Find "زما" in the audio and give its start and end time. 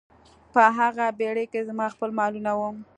1.69-1.85